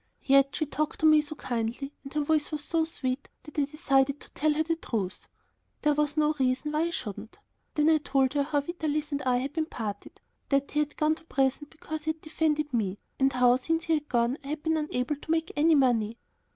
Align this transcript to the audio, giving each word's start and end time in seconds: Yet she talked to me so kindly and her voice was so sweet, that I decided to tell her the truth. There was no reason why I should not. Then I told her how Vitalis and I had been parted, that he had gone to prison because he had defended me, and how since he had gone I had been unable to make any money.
Yet 0.23 0.55
she 0.55 0.65
talked 0.65 0.99
to 1.01 1.05
me 1.05 1.21
so 1.21 1.35
kindly 1.35 1.93
and 2.03 2.11
her 2.15 2.21
voice 2.23 2.51
was 2.51 2.63
so 2.63 2.85
sweet, 2.85 3.29
that 3.43 3.59
I 3.59 3.65
decided 3.65 4.19
to 4.21 4.31
tell 4.31 4.51
her 4.55 4.63
the 4.63 4.75
truth. 4.75 5.27
There 5.83 5.93
was 5.93 6.17
no 6.17 6.33
reason 6.39 6.71
why 6.71 6.85
I 6.85 6.89
should 6.89 7.19
not. 7.19 7.37
Then 7.75 7.87
I 7.87 7.99
told 7.99 8.33
her 8.33 8.41
how 8.41 8.61
Vitalis 8.61 9.11
and 9.11 9.21
I 9.21 9.37
had 9.37 9.53
been 9.53 9.67
parted, 9.67 10.19
that 10.49 10.71
he 10.71 10.79
had 10.79 10.97
gone 10.97 11.13
to 11.13 11.23
prison 11.25 11.67
because 11.69 12.05
he 12.05 12.13
had 12.13 12.21
defended 12.21 12.73
me, 12.73 12.97
and 13.19 13.31
how 13.31 13.57
since 13.57 13.83
he 13.83 13.93
had 13.93 14.09
gone 14.09 14.39
I 14.43 14.47
had 14.47 14.63
been 14.63 14.77
unable 14.77 15.17
to 15.17 15.29
make 15.29 15.51
any 15.55 15.75
money. 15.75 16.17